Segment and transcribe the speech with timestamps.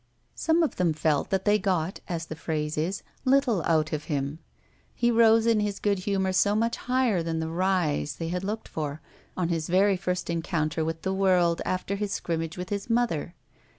[0.33, 4.39] Some of them felt that they got, as the phrase is, little out of him
[4.95, 8.67] he rose in his good humour so much higher than the "rise" they had looked
[8.67, 8.99] for
[9.37, 13.35] on his very first encounter with the world after his scrimmage with his mother.